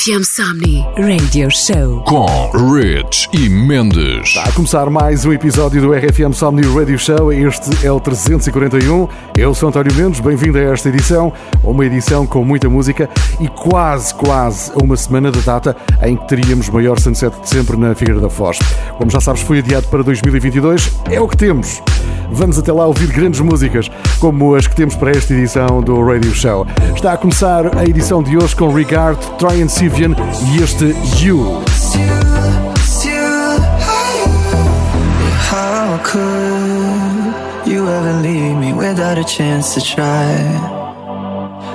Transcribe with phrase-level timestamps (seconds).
[0.00, 2.26] RFM Somni Radio Show com
[2.74, 4.28] Rich e Mendes.
[4.28, 7.30] Está a começar mais um episódio do RFM Somni Radio Show.
[7.30, 9.06] Este é o 341.
[9.36, 11.30] Eu sou António Mendes, bem-vindo a esta edição.
[11.62, 16.68] Uma edição com muita música e quase, quase uma semana da data em que teríamos
[16.68, 18.58] o maior sunset de sempre na Figueira da Foz.
[18.96, 20.92] Como já sabes, foi adiado para 2022.
[21.10, 21.82] É o que temos.
[22.32, 26.32] Vamos até lá ouvir grandes músicas, como as que temos para esta edição do Radio
[26.34, 26.66] Show.
[26.94, 30.14] Está a começar a edição de hoje com Regard, Troy Sivian
[30.52, 31.62] e este You.
[35.50, 40.80] How could you ever leave me without a chance to try?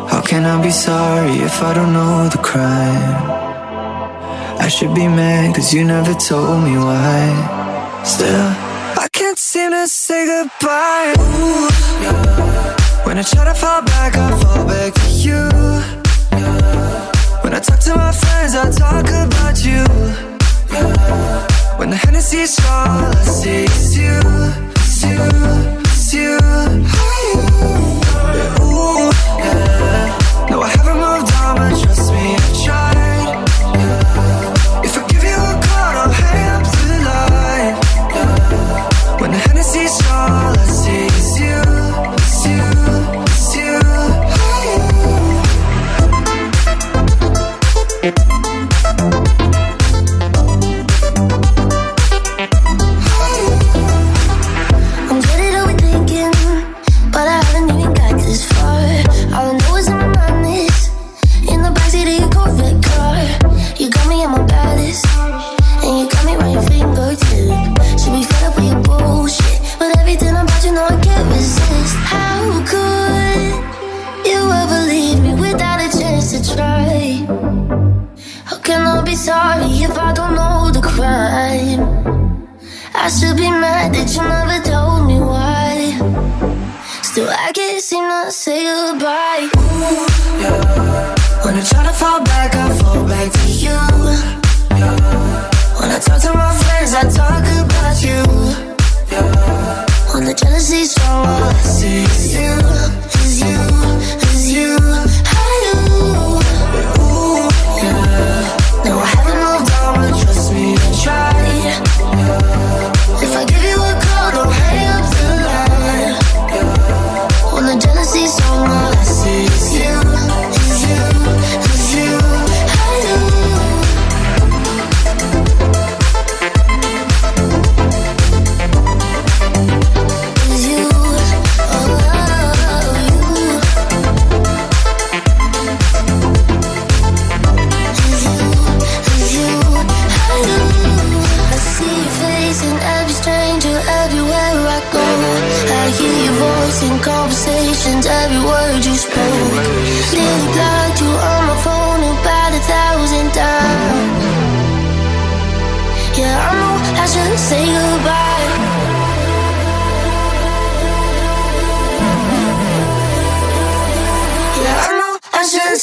[0.10, 3.44] How can I be sorry if I don't know the crime?
[4.60, 8.02] I should be mad cause you never told me why.
[8.04, 8.65] Still,
[9.56, 11.14] seem to say goodbye.
[11.18, 11.70] Ooh,
[12.04, 13.06] yeah.
[13.06, 15.42] When I try to fall back, I fall back to you.
[16.40, 17.42] Yeah.
[17.42, 19.84] When I talk to my friends, I talk about you.
[20.74, 21.78] Yeah.
[21.78, 23.64] When the Hennessy's all I see
[24.02, 24.20] you,
[24.76, 25.24] it's you,
[25.90, 26.38] it's you.
[26.42, 28.05] Yeah,
[48.06, 48.45] I'm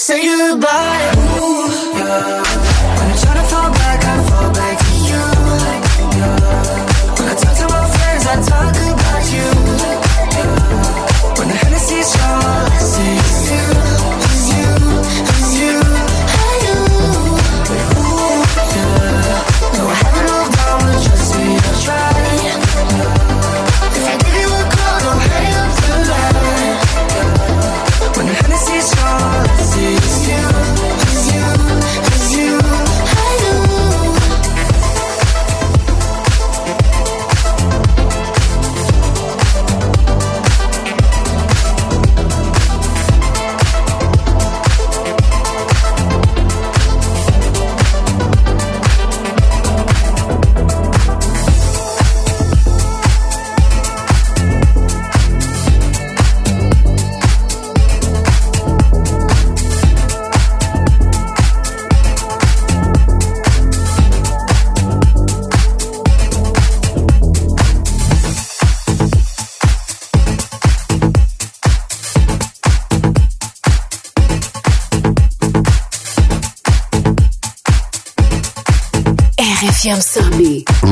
[0.03, 0.72] say goodbye.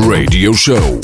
[0.09, 1.01] Radio Show.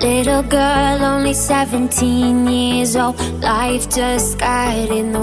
[0.00, 3.18] Little girl, only 17 years old.
[3.40, 5.21] Life just got in the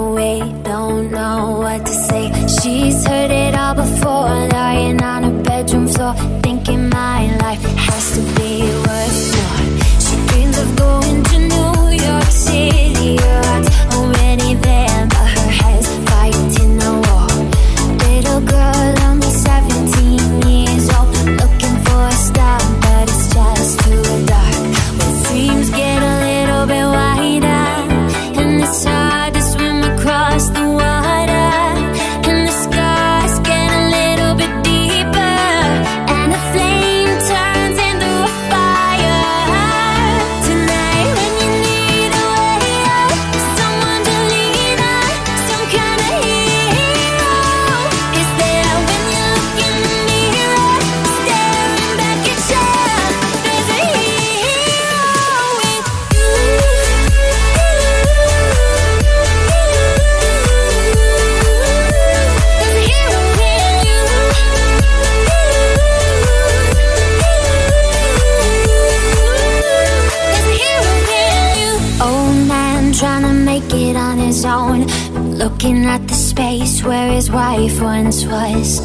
[77.68, 78.80] once was.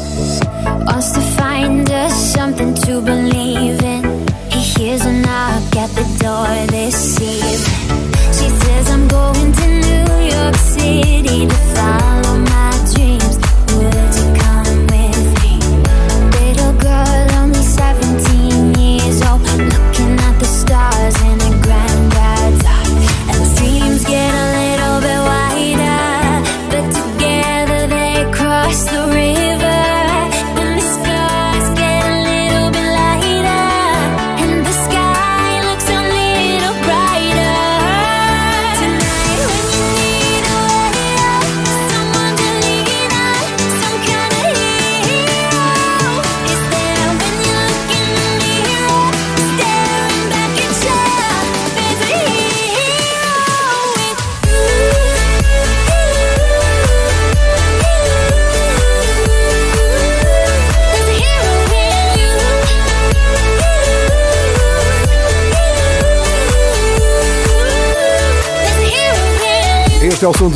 [0.84, 1.45] Wants to find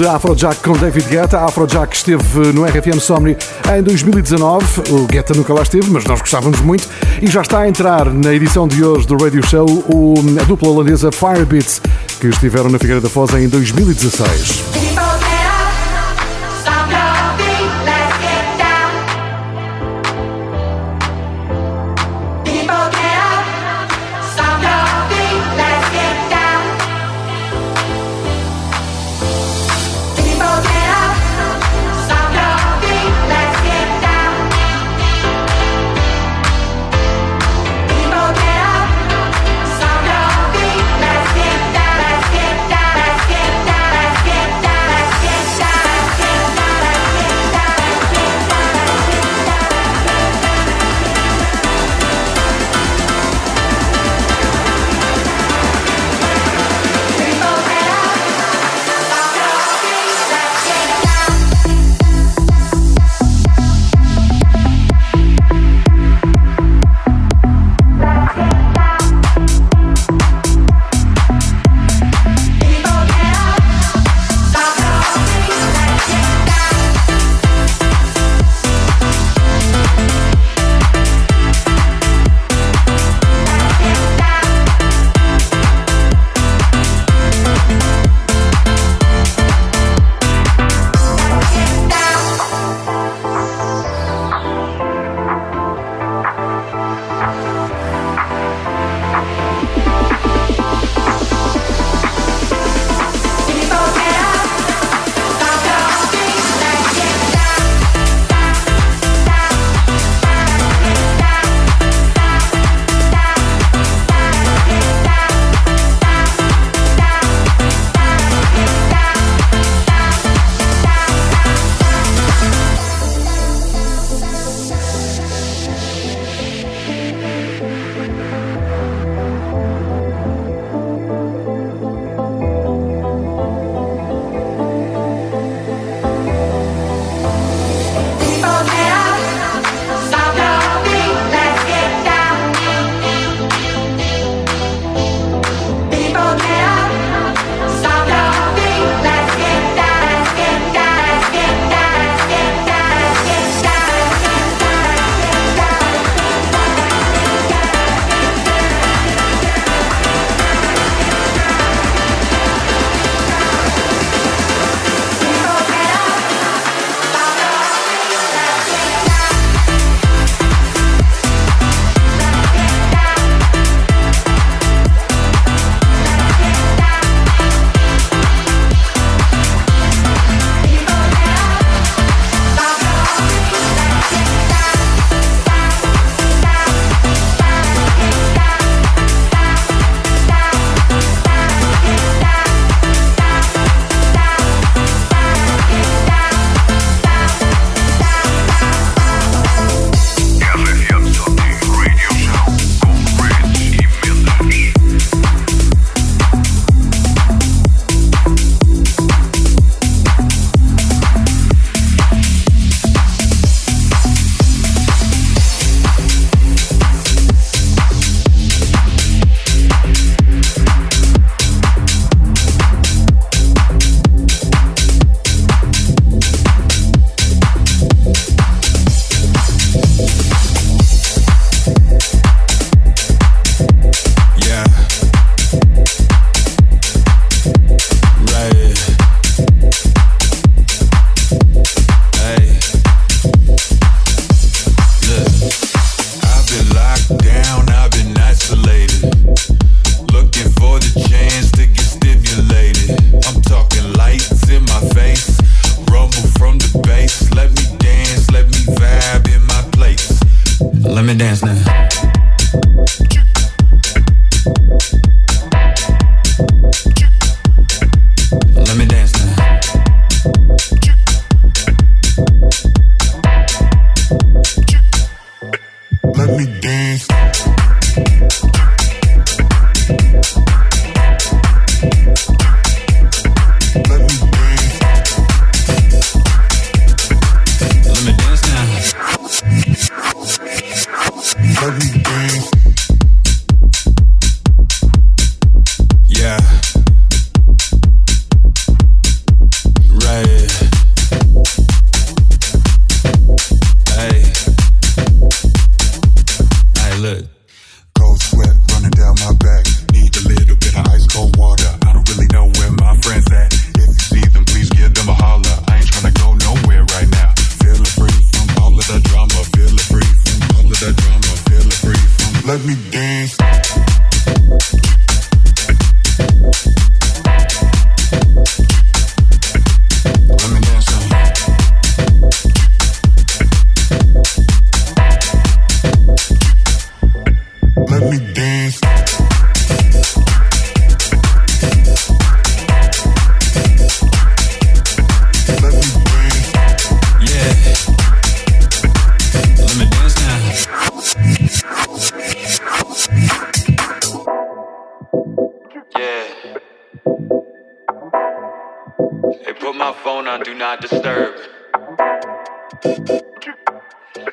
[0.00, 1.38] de Afrojack com David Guetta.
[1.38, 3.36] A Afrojack esteve no RFM Somni
[3.76, 4.92] em 2019.
[4.92, 6.88] O Guetta nunca lá esteve, mas nós gostávamos muito.
[7.20, 10.70] E já está a entrar na edição de hoje do Radio Show o, a dupla
[10.70, 11.82] holandesa Firebeats,
[12.18, 14.79] que estiveram na Figueira da Foz em 2016.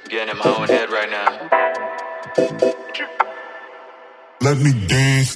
[0.10, 1.50] Getting in my own head right now.
[4.42, 5.36] Let me dance.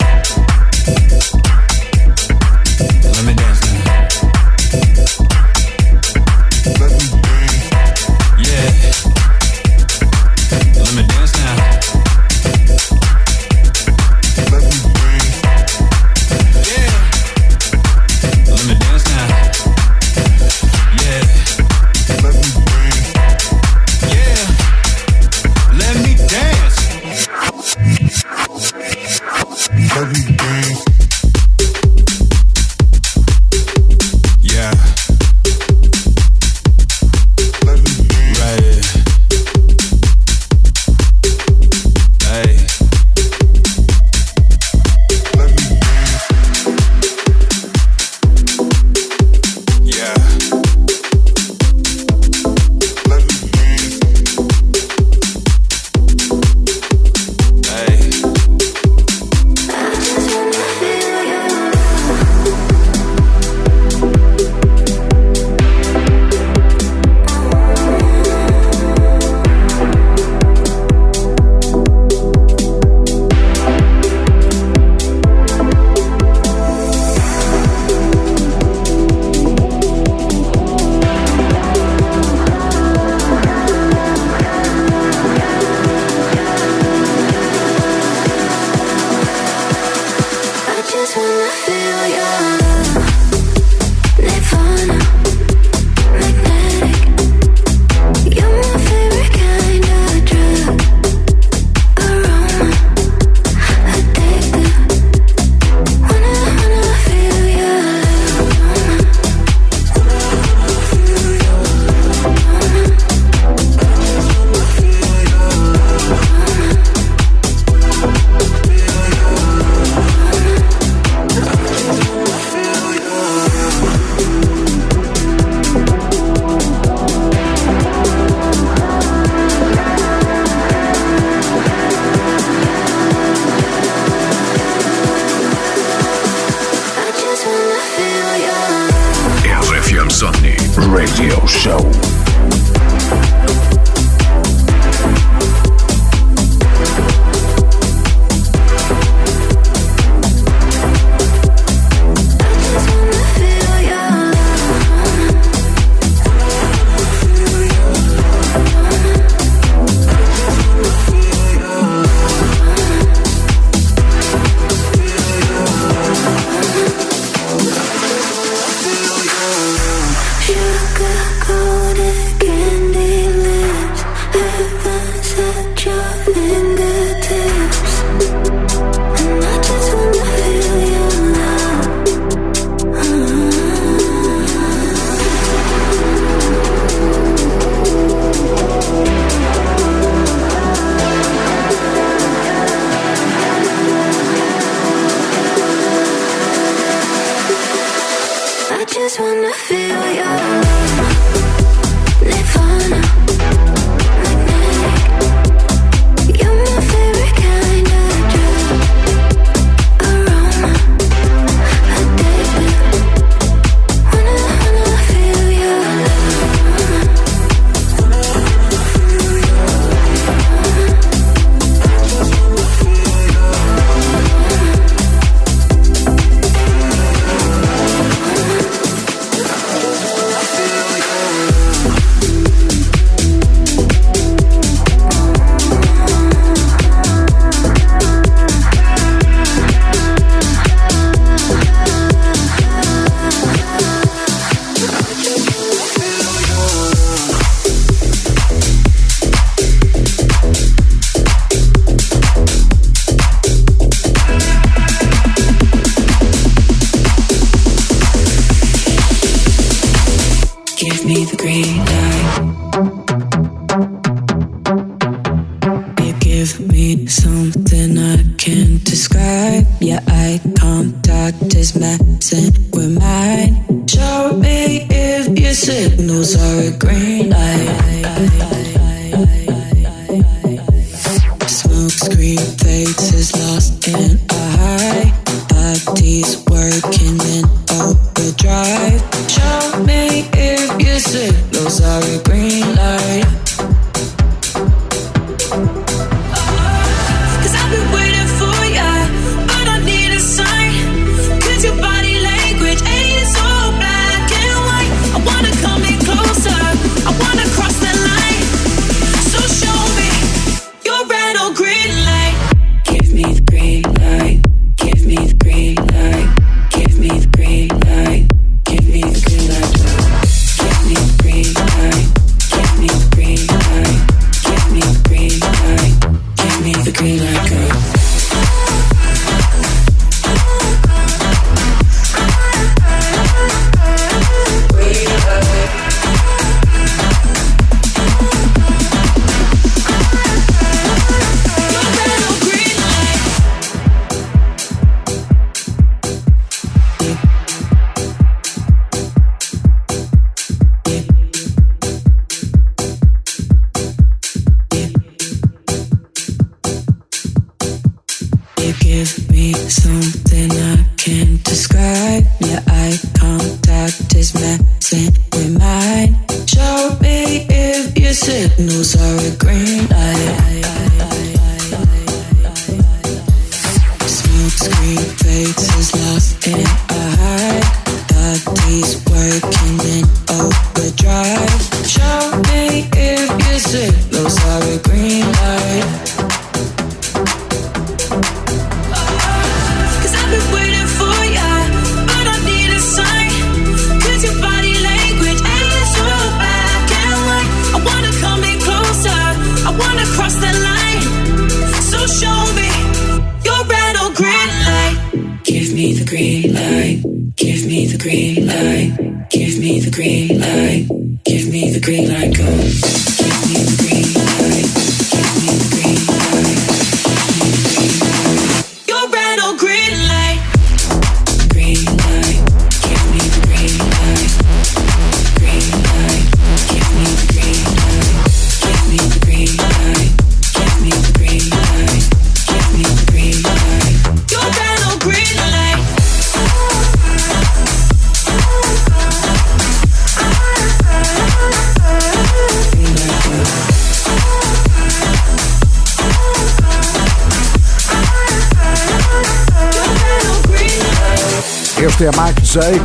[3.03, 3.50] Let me dance.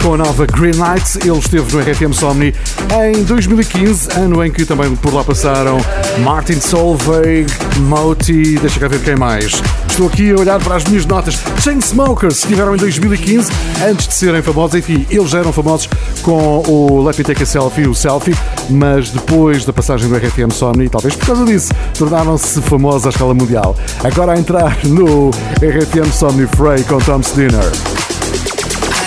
[0.00, 1.16] Com a nova Green Lights.
[1.16, 2.54] Ele esteve no RFM Somni
[3.02, 5.78] em 2015, ano em que também por lá passaram
[6.20, 9.60] Martin Solveig, Moti, deixa cá ver quem mais.
[9.88, 11.42] Estou aqui a olhar para as minhas notas.
[11.60, 13.50] Chainsmokers estiveram em 2015,
[13.84, 14.76] antes de serem famosos.
[14.76, 15.88] Enfim, eles já eram famosos
[16.22, 18.36] com o Let Me Take a Selfie, o Selfie,
[18.70, 23.34] mas depois da passagem do RFM Somni, talvez por causa disso, tornaram-se famosos à escala
[23.34, 23.76] mundial.
[24.04, 28.15] Agora a entrar no RFM Somni Frey com Tom's Dinner.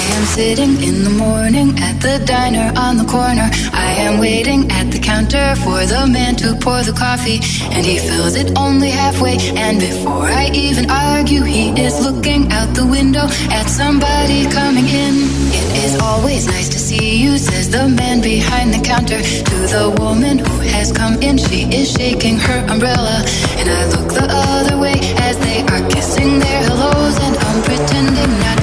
[0.10, 3.48] I am sitting in the morning at the diner on the corner.
[3.72, 8.00] I am waiting at the counter for the man to pour the coffee, and he
[8.00, 9.38] fills it only halfway.
[9.56, 15.30] And before I even argue, he is looking out the window at somebody coming in.
[15.54, 19.22] It is always nice to see you, says the man behind the counter.
[19.22, 23.24] To the woman who has come in, she is shaking her umbrella.
[23.62, 28.32] And I look the other way as they are kissing their hellos, and I'm pretending
[28.39, 28.59] not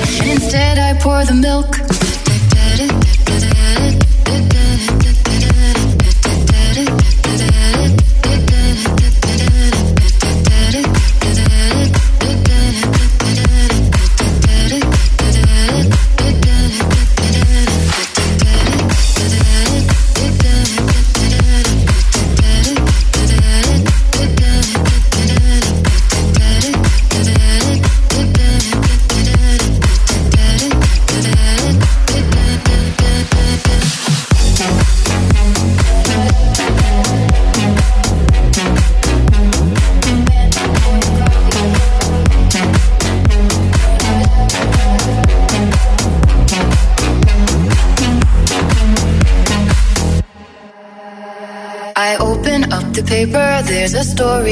[0.00, 2.01] instead, I pour the milk.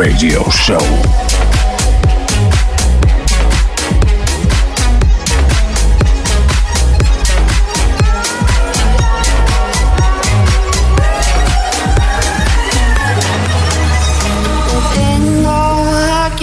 [0.00, 0.80] Radio Show.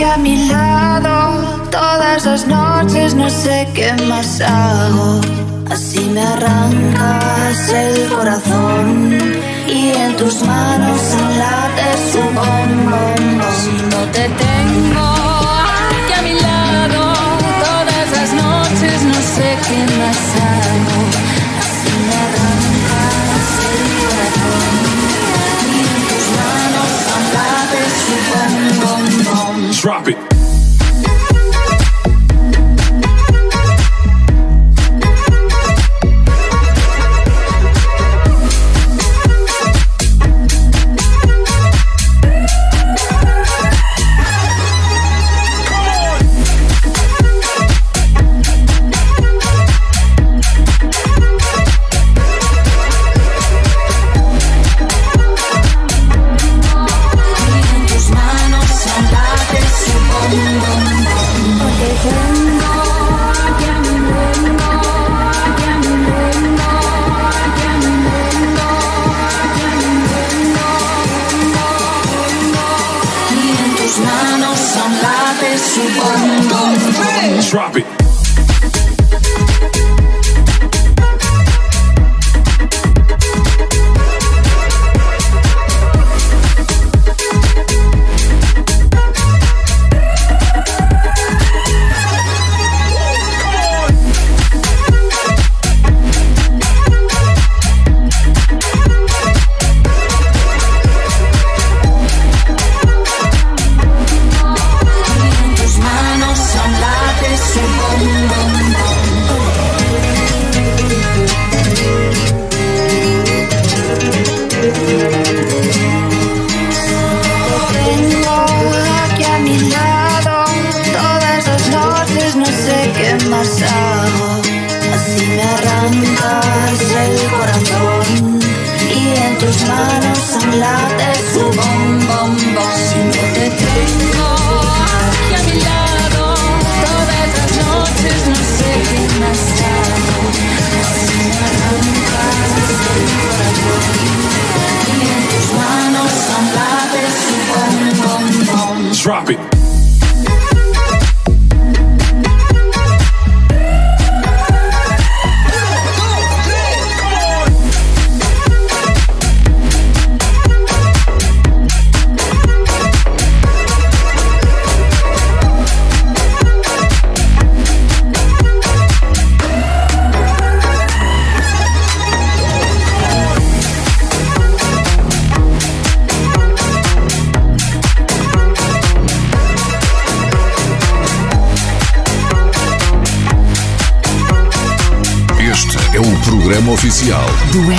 [0.05, 5.19] a mi lado todas las noches no sé qué más hago
[5.71, 9.36] así me arrancas el corazón
[9.87, 11.01] y en tus manos
[11.37, 13.41] late su bombón.
[13.61, 15.05] Si no te tengo
[15.89, 17.13] aquí a mi lado,
[17.65, 21.16] todas las noches no sé qué más hago.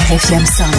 [0.09, 0.78] Do RFM Somnii.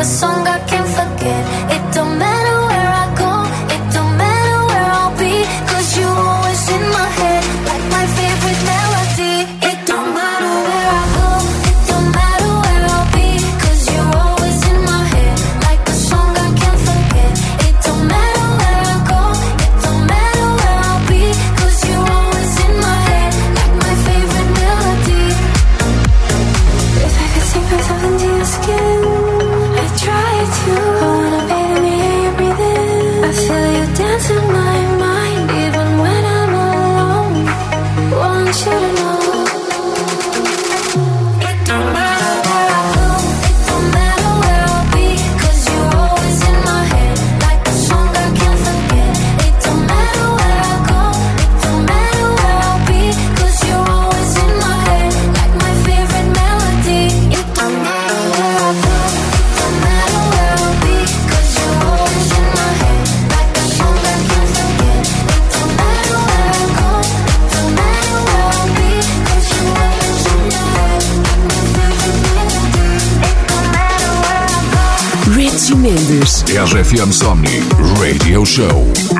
[0.00, 1.42] a song I can't forget.
[1.74, 1.87] It
[76.08, 77.62] RFM Somni
[78.00, 79.17] Radio Show.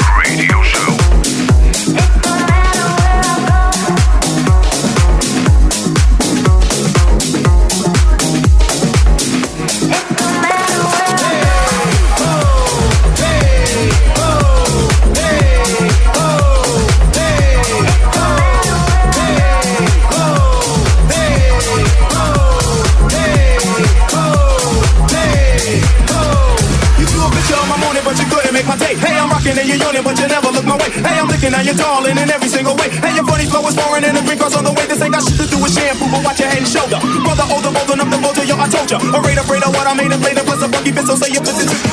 [35.68, 36.98] with shampoo, but watch your head and shoulder.
[37.24, 38.98] Brother, older, bolder, up the older, yo, I told ya.
[38.98, 41.40] A Raider, Raider, what I made, afraid of what's a funky bitch, so say you
[41.40, 41.87] put the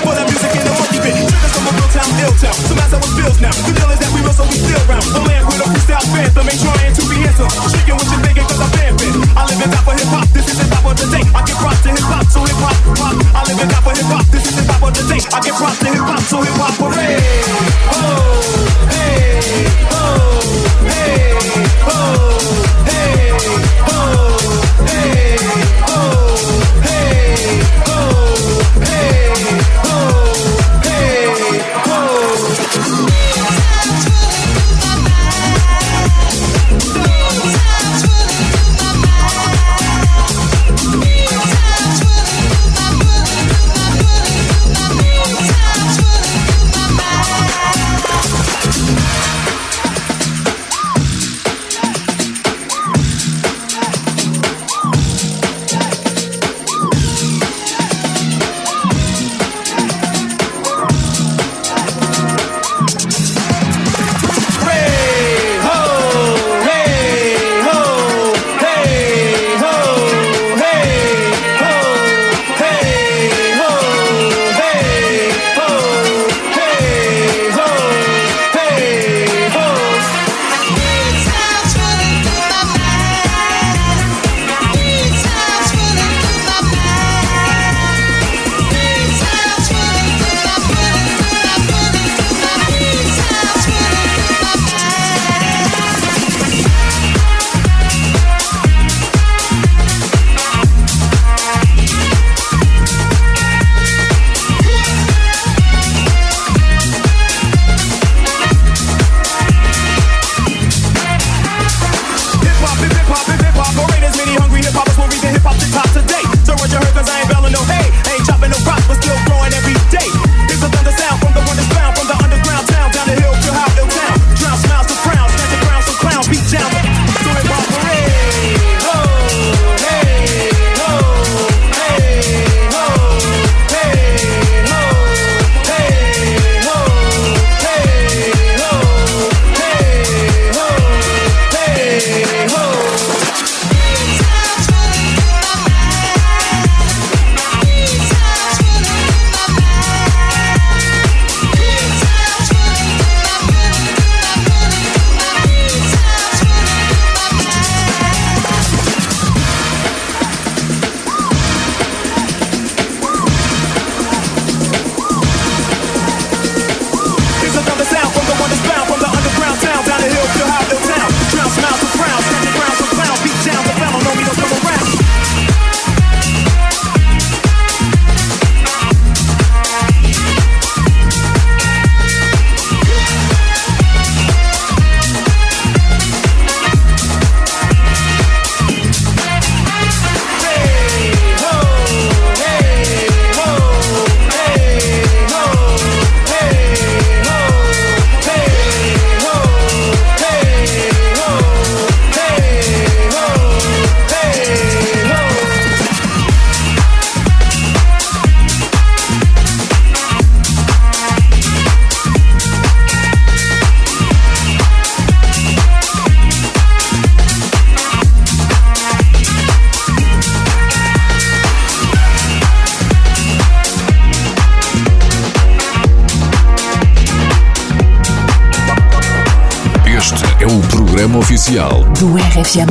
[230.95, 232.69] programa oficial do RFM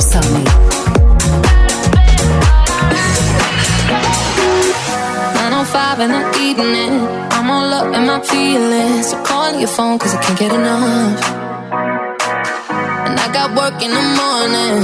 [5.76, 6.94] oh in the evening,
[7.36, 9.10] I'm all up in my feelings.
[9.10, 11.20] So call your phone, cause I can't get enough.
[13.06, 14.74] And I got work in the morning,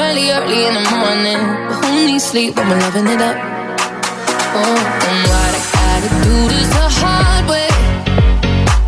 [0.00, 1.40] early, early in the morning.
[1.68, 3.36] But who needs sleep when we're loving it up?
[4.58, 4.78] Oh,
[5.08, 7.70] and what I gotta do this the hard way.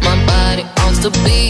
[0.03, 1.50] My body wants to be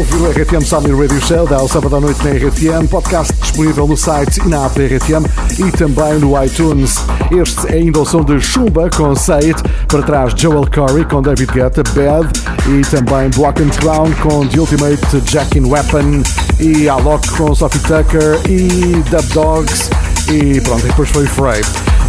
[0.00, 3.86] Ouvir o RFM Somni Radio Show, dá ao sábado à noite na RFM, podcast disponível
[3.86, 5.26] no site e na app da RFM
[5.58, 6.96] e também no iTunes.
[7.30, 11.52] Este é ainda o som de Chumba com It, para trás Joel Corey com David
[11.52, 12.30] Guetta, Bad
[12.66, 16.22] e também Block and Crown com The Ultimate Jackin Weapon
[16.58, 19.90] e Alok com Sophie Tucker e Dub Dogs
[20.32, 21.60] e pronto, depois foi Frey.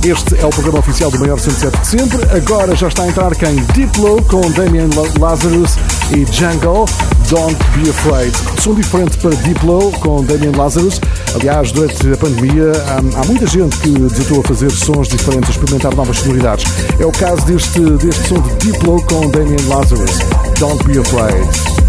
[0.06, 2.24] Este é o programa oficial do maior 107 de sempre.
[2.36, 4.90] Agora já está a entrar quem Diplo com Damien
[5.20, 5.76] Lazarus
[6.16, 6.86] e Jungle.
[7.30, 8.34] Don't Be Afraid.
[8.62, 11.00] Som diferente para Diplo com Damien Lazarus.
[11.34, 15.52] Aliás, durante a pandemia há, há muita gente que desatou a fazer sons diferentes, a
[15.52, 16.66] experimentar novas sonoridades.
[17.00, 20.20] É o caso deste, deste som de Diplo com Damien Lazarus.
[20.60, 21.81] Don't Be Afraid.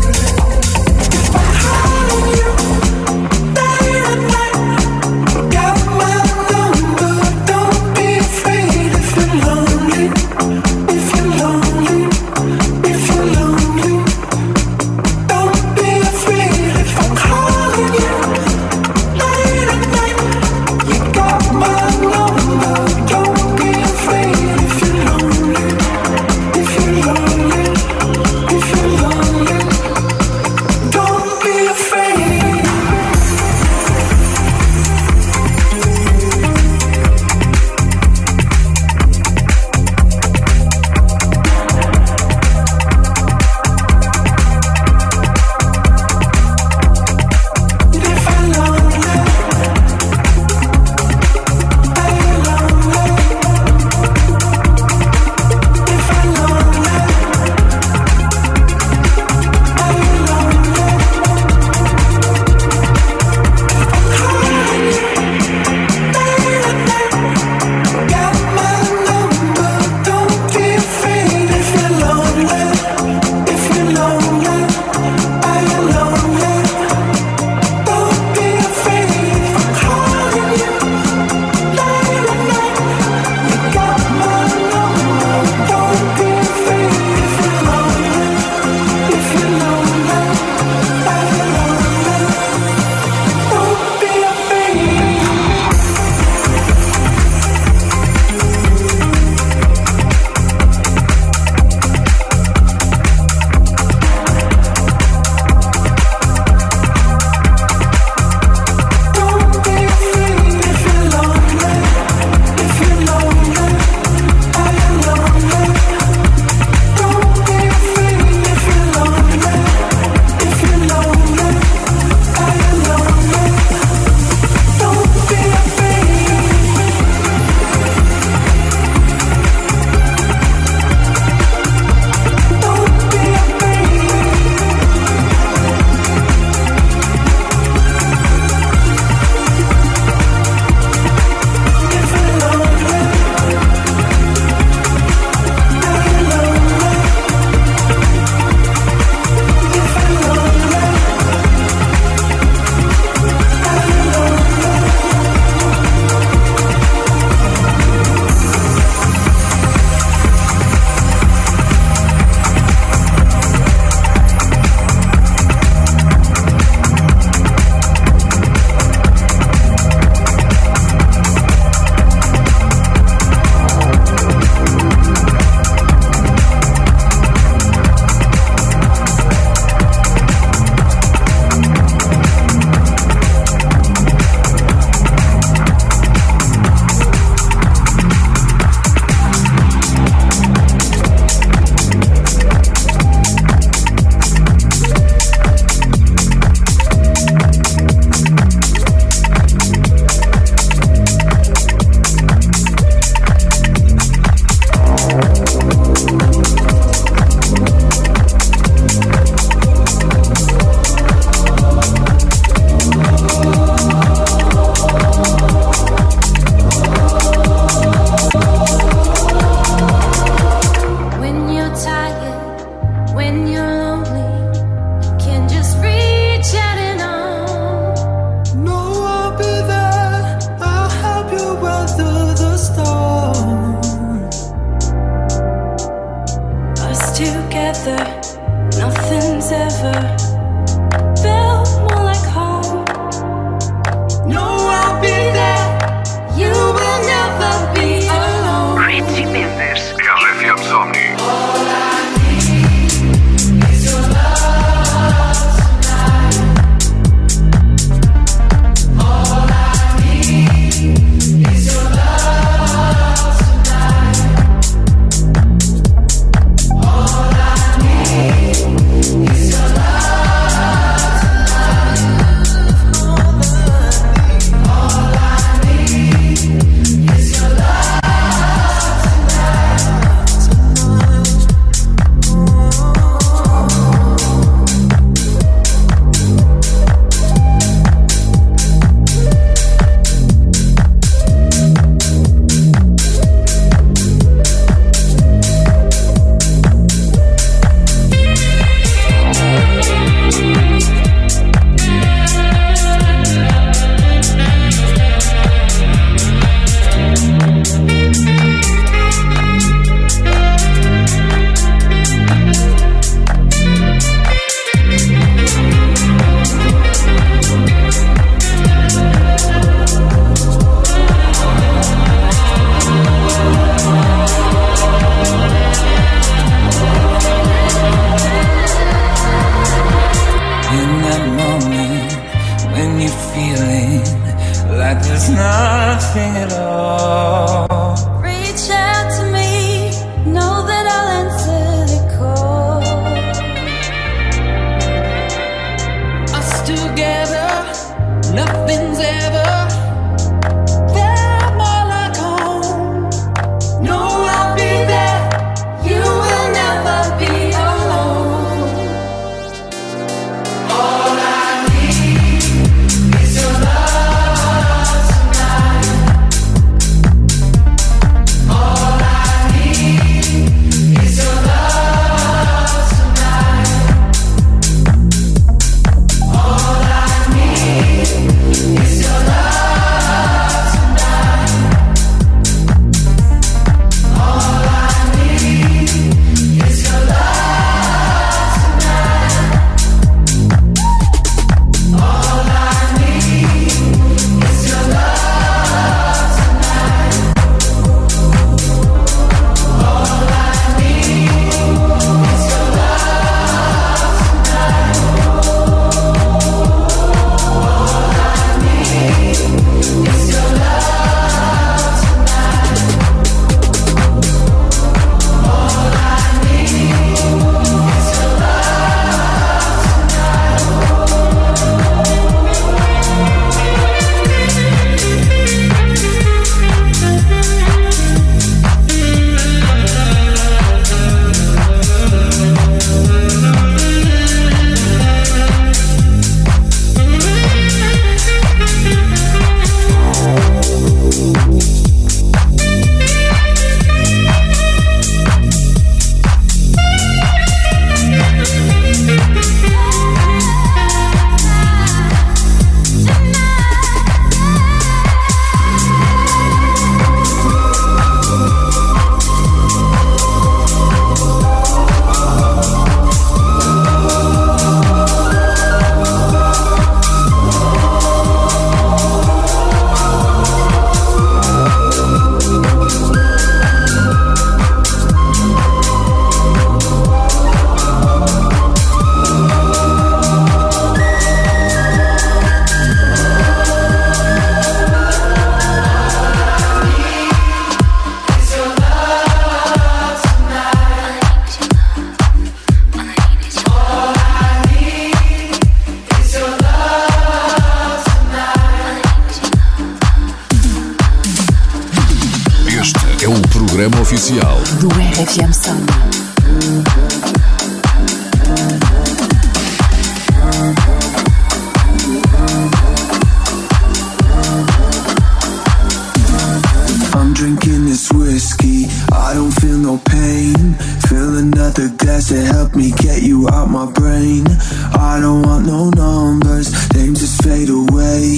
[521.75, 524.45] Fill another glass to help me get you out my brain.
[524.93, 528.35] I don't want no numbers, they just fade away.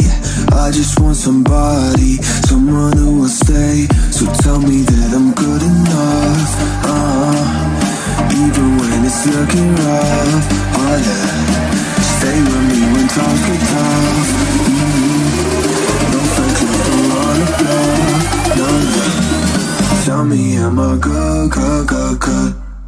[0.52, 2.16] I just want somebody,
[2.46, 3.86] someone who will stay.
[4.10, 6.50] So tell me that I'm good enough.
[6.84, 7.64] Uh,
[8.30, 10.46] even when it's looking rough,
[10.78, 11.74] oh yeah.
[12.18, 14.28] Stay with me when times get tough.
[16.86, 18.56] Don't wanna bluff.
[18.58, 19.04] No, no.
[20.04, 22.63] Tell me, am I good, good, good, good,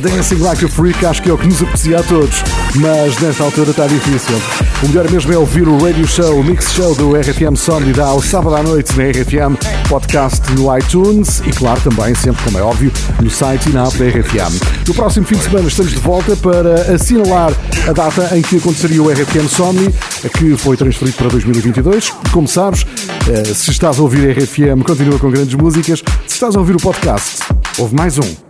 [0.00, 2.42] Dancing Like a Freak acho que é o que nos aprecia a todos,
[2.76, 4.40] mas nesta altura está difícil.
[4.82, 7.54] O melhor mesmo é ouvir o radio show, o mix show do RFM
[7.94, 12.58] dá ao sábado à noite na RFM, podcast no iTunes e claro também, sempre como
[12.58, 12.90] é óbvio,
[13.20, 14.88] no site e na app da RFM.
[14.88, 17.52] No próximo fim de semana estamos de volta para assinalar
[17.86, 19.94] a data em que aconteceria o RFM Somni,
[20.38, 22.10] que foi transferido para 2022.
[22.32, 22.86] Como sabes,
[23.28, 26.02] eh, se estás a ouvir a RFM, continua com grandes músicas.
[26.26, 27.40] Se estás a ouvir o podcast,
[27.78, 28.49] houve mais um